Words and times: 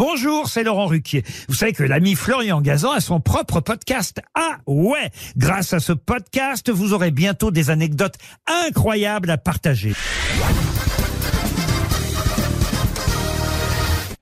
Bonjour, 0.00 0.48
c'est 0.48 0.64
Laurent 0.64 0.86
Ruquier. 0.86 1.24
Vous 1.46 1.54
savez 1.54 1.74
que 1.74 1.82
l'ami 1.82 2.14
Florian 2.14 2.62
Gazan 2.62 2.92
a 2.92 3.00
son 3.00 3.20
propre 3.20 3.60
podcast. 3.60 4.22
Ah 4.34 4.56
ouais 4.66 5.10
Grâce 5.36 5.74
à 5.74 5.78
ce 5.78 5.92
podcast, 5.92 6.70
vous 6.70 6.94
aurez 6.94 7.10
bientôt 7.10 7.50
des 7.50 7.68
anecdotes 7.68 8.14
incroyables 8.46 9.28
à 9.28 9.36
partager. 9.36 9.92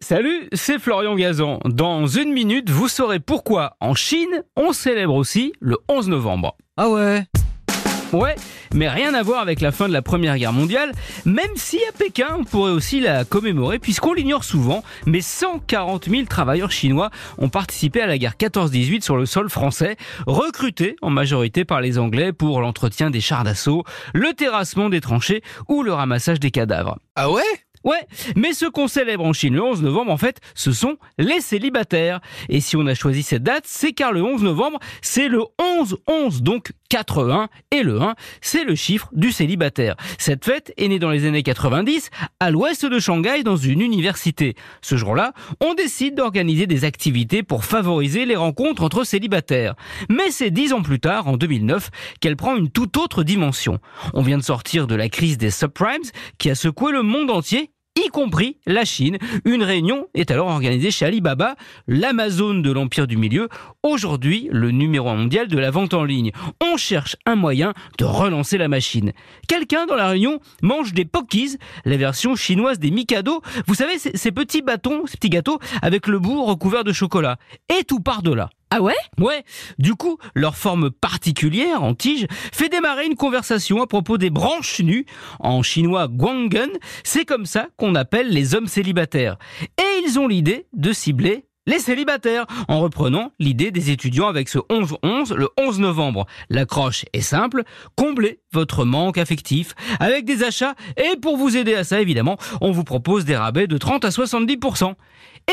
Salut, 0.00 0.48
c'est 0.52 0.80
Florian 0.80 1.14
Gazan. 1.14 1.60
Dans 1.64 2.08
une 2.08 2.32
minute, 2.32 2.70
vous 2.70 2.88
saurez 2.88 3.20
pourquoi 3.20 3.76
en 3.78 3.94
Chine, 3.94 4.42
on 4.56 4.72
célèbre 4.72 5.14
aussi 5.14 5.52
le 5.60 5.76
11 5.88 6.08
novembre. 6.08 6.56
Ah 6.76 6.88
ouais 6.88 7.22
Ouais, 8.12 8.36
mais 8.72 8.88
rien 8.88 9.12
à 9.12 9.22
voir 9.22 9.40
avec 9.40 9.60
la 9.60 9.70
fin 9.70 9.86
de 9.86 9.92
la 9.92 10.00
Première 10.00 10.38
Guerre 10.38 10.54
mondiale, 10.54 10.92
même 11.26 11.50
si 11.56 11.78
à 11.90 11.92
Pékin, 11.92 12.36
on 12.38 12.44
pourrait 12.44 12.70
aussi 12.70 13.00
la 13.00 13.26
commémorer, 13.26 13.78
puisqu'on 13.78 14.14
l'ignore 14.14 14.44
souvent, 14.44 14.82
mais 15.04 15.20
140 15.20 16.08
000 16.08 16.22
travailleurs 16.24 16.70
chinois 16.70 17.10
ont 17.36 17.50
participé 17.50 18.00
à 18.00 18.06
la 18.06 18.16
guerre 18.16 18.36
14-18 18.40 19.02
sur 19.02 19.18
le 19.18 19.26
sol 19.26 19.50
français, 19.50 19.96
recrutés 20.26 20.96
en 21.02 21.10
majorité 21.10 21.66
par 21.66 21.82
les 21.82 21.98
Anglais 21.98 22.32
pour 22.32 22.62
l'entretien 22.62 23.10
des 23.10 23.20
chars 23.20 23.44
d'assaut, 23.44 23.84
le 24.14 24.32
terrassement 24.32 24.88
des 24.88 25.02
tranchées 25.02 25.42
ou 25.68 25.82
le 25.82 25.92
ramassage 25.92 26.40
des 26.40 26.50
cadavres. 26.50 26.98
Ah 27.14 27.30
ouais? 27.30 27.42
Ouais, 27.84 28.06
mais 28.36 28.52
ce 28.52 28.66
qu'on 28.66 28.88
célèbre 28.88 29.24
en 29.24 29.32
Chine 29.32 29.54
le 29.54 29.62
11 29.62 29.82
novembre, 29.82 30.10
en 30.10 30.16
fait, 30.16 30.40
ce 30.54 30.72
sont 30.72 30.96
les 31.16 31.40
célibataires. 31.40 32.20
Et 32.48 32.60
si 32.60 32.76
on 32.76 32.86
a 32.86 32.94
choisi 32.94 33.22
cette 33.22 33.42
date, 33.42 33.64
c'est 33.66 33.92
car 33.92 34.12
le 34.12 34.22
11 34.22 34.42
novembre, 34.42 34.78
c'est 35.00 35.28
le 35.28 35.42
11-11, 35.60 36.42
donc 36.42 36.72
4-1, 36.90 37.48
et 37.70 37.82
le 37.82 38.00
1, 38.00 38.14
c'est 38.40 38.64
le 38.64 38.74
chiffre 38.74 39.08
du 39.12 39.32
célibataire. 39.32 39.96
Cette 40.18 40.44
fête 40.44 40.72
est 40.76 40.88
née 40.88 40.98
dans 40.98 41.10
les 41.10 41.26
années 41.26 41.42
90, 41.42 42.10
à 42.40 42.50
l'ouest 42.50 42.86
de 42.86 42.98
Shanghai, 42.98 43.42
dans 43.42 43.56
une 43.56 43.80
université. 43.80 44.54
Ce 44.82 44.96
jour-là, 44.96 45.32
on 45.60 45.74
décide 45.74 46.14
d'organiser 46.14 46.66
des 46.66 46.84
activités 46.84 47.42
pour 47.42 47.64
favoriser 47.64 48.24
les 48.24 48.36
rencontres 48.36 48.82
entre 48.82 49.04
célibataires. 49.04 49.74
Mais 50.08 50.30
c'est 50.30 50.50
dix 50.50 50.72
ans 50.72 50.82
plus 50.82 51.00
tard, 51.00 51.28
en 51.28 51.36
2009, 51.36 51.90
qu'elle 52.20 52.36
prend 52.36 52.56
une 52.56 52.70
toute 52.70 52.96
autre 52.96 53.22
dimension. 53.22 53.78
On 54.14 54.22
vient 54.22 54.38
de 54.38 54.42
sortir 54.42 54.86
de 54.86 54.94
la 54.94 55.08
crise 55.08 55.38
des 55.38 55.50
subprimes, 55.50 56.02
qui 56.38 56.50
a 56.50 56.54
secoué 56.54 56.92
le 56.92 57.02
monde 57.02 57.30
entier 57.30 57.70
y 58.04 58.08
compris 58.08 58.58
la 58.66 58.84
Chine. 58.84 59.18
Une 59.44 59.62
réunion 59.62 60.06
est 60.14 60.30
alors 60.30 60.48
organisée 60.48 60.90
chez 60.90 61.04
Alibaba, 61.04 61.56
l'Amazon 61.86 62.54
de 62.54 62.70
l'Empire 62.70 63.06
du 63.06 63.16
Milieu, 63.16 63.48
aujourd'hui 63.82 64.48
le 64.52 64.70
numéro 64.70 65.12
mondial 65.14 65.48
de 65.48 65.58
la 65.58 65.70
vente 65.70 65.94
en 65.94 66.04
ligne. 66.04 66.32
On 66.62 66.76
cherche 66.76 67.16
un 67.26 67.34
moyen 67.34 67.74
de 67.98 68.04
relancer 68.04 68.58
la 68.58 68.68
machine. 68.68 69.12
Quelqu'un 69.48 69.86
dans 69.86 69.96
la 69.96 70.08
réunion 70.08 70.40
mange 70.62 70.92
des 70.92 71.04
Pockies, 71.04 71.56
la 71.84 71.96
version 71.96 72.36
chinoise 72.36 72.78
des 72.78 72.90
Mikado. 72.90 73.42
Vous 73.66 73.74
savez, 73.74 73.98
ces 73.98 74.32
petits 74.32 74.62
bâtons, 74.62 75.06
ces 75.06 75.16
petits 75.16 75.30
gâteaux 75.30 75.58
avec 75.82 76.06
le 76.06 76.18
bout 76.18 76.44
recouvert 76.44 76.84
de 76.84 76.92
chocolat. 76.92 77.38
Et 77.68 77.84
tout 77.84 78.00
part 78.00 78.22
de 78.22 78.32
là. 78.32 78.50
Ah 78.70 78.82
ouais? 78.82 78.94
Ouais, 79.18 79.44
du 79.78 79.94
coup, 79.94 80.18
leur 80.34 80.56
forme 80.56 80.90
particulière 80.90 81.82
en 81.82 81.94
tige 81.94 82.26
fait 82.52 82.68
démarrer 82.68 83.06
une 83.06 83.16
conversation 83.16 83.82
à 83.82 83.86
propos 83.86 84.18
des 84.18 84.30
branches 84.30 84.80
nues, 84.80 85.06
en 85.40 85.62
chinois 85.62 86.06
guangen, 86.08 86.70
c'est 87.02 87.24
comme 87.24 87.46
ça 87.46 87.68
qu'on 87.76 87.94
appelle 87.94 88.28
les 88.28 88.54
hommes 88.54 88.66
célibataires. 88.66 89.38
Et 89.78 90.04
ils 90.06 90.18
ont 90.18 90.28
l'idée 90.28 90.66
de 90.74 90.92
cibler 90.92 91.47
les 91.68 91.78
célibataires, 91.78 92.46
en 92.66 92.80
reprenant 92.80 93.32
l'idée 93.38 93.70
des 93.70 93.90
étudiants 93.90 94.26
avec 94.26 94.48
ce 94.48 94.58
11-11 94.58 95.34
le 95.34 95.48
11 95.60 95.80
novembre. 95.80 96.26
L'accroche 96.48 97.04
est 97.12 97.20
simple, 97.20 97.62
comblez 97.94 98.40
votre 98.52 98.86
manque 98.86 99.18
affectif 99.18 99.74
avec 100.00 100.24
des 100.24 100.42
achats 100.42 100.74
et 100.96 101.16
pour 101.18 101.36
vous 101.36 101.56
aider 101.56 101.74
à 101.74 101.84
ça 101.84 102.00
évidemment, 102.00 102.38
on 102.62 102.72
vous 102.72 102.84
propose 102.84 103.26
des 103.26 103.36
rabais 103.36 103.66
de 103.66 103.76
30 103.76 104.06
à 104.06 104.08
70%. 104.08 104.94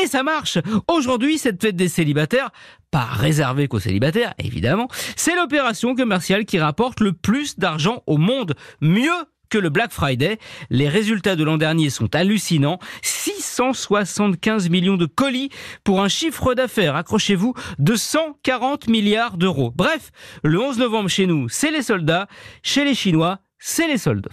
Et 0.02 0.06
ça 0.06 0.22
marche 0.22 0.58
Aujourd'hui, 0.88 1.38
cette 1.38 1.60
fête 1.60 1.76
des 1.76 1.88
célibataires, 1.88 2.50
pas 2.90 3.04
réservée 3.04 3.68
qu'aux 3.68 3.78
célibataires, 3.78 4.32
évidemment, 4.38 4.88
c'est 5.16 5.36
l'opération 5.36 5.94
commerciale 5.94 6.46
qui 6.46 6.58
rapporte 6.58 7.00
le 7.00 7.12
plus 7.12 7.58
d'argent 7.58 8.02
au 8.06 8.16
monde. 8.16 8.54
Mieux 8.80 9.12
que 9.48 9.58
le 9.58 9.68
Black 9.68 9.92
Friday. 9.92 10.38
Les 10.70 10.88
résultats 10.88 11.36
de 11.36 11.44
l'an 11.44 11.56
dernier 11.56 11.90
sont 11.90 12.14
hallucinants. 12.14 12.78
675 13.02 14.68
millions 14.70 14.96
de 14.96 15.06
colis 15.06 15.50
pour 15.84 16.02
un 16.02 16.08
chiffre 16.08 16.54
d'affaires, 16.54 16.96
accrochez-vous, 16.96 17.54
de 17.78 17.94
140 17.94 18.88
milliards 18.88 19.36
d'euros. 19.36 19.72
Bref, 19.74 20.10
le 20.42 20.60
11 20.60 20.78
novembre 20.78 21.08
chez 21.08 21.26
nous, 21.26 21.48
c'est 21.48 21.70
les 21.70 21.82
soldats. 21.82 22.26
Chez 22.62 22.84
les 22.84 22.94
Chinois, 22.94 23.38
c'est 23.58 23.88
les 23.88 23.98
soldes. 23.98 24.28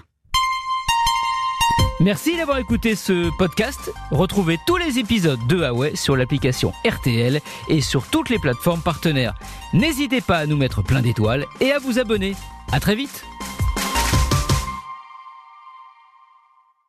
Merci 1.99 2.35
d'avoir 2.35 2.57
écouté 2.57 2.95
ce 2.95 3.29
podcast. 3.37 3.91
Retrouvez 4.11 4.57
tous 4.67 4.77
les 4.77 4.99
épisodes 4.99 5.39
de 5.47 5.55
Huawei 5.55 5.95
sur 5.95 6.17
l'application 6.17 6.73
RTL 6.85 7.39
et 7.69 7.81
sur 7.81 8.07
toutes 8.07 8.29
les 8.29 8.39
plateformes 8.39 8.81
partenaires. 8.81 9.35
N'hésitez 9.73 10.19
pas 10.19 10.39
à 10.39 10.45
nous 10.45 10.57
mettre 10.57 10.83
plein 10.83 11.01
d'étoiles 11.01 11.45
et 11.61 11.71
à 11.71 11.79
vous 11.79 11.99
abonner. 11.99 12.35
À 12.71 12.79
très 12.79 12.95
vite. 12.95 13.23